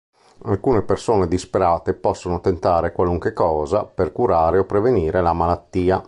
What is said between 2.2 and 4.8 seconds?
tentare qualunque cosa per curare o